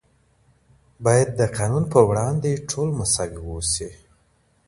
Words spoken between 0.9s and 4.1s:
بايد د قانون په وړاندې ټول مساوي واوسي.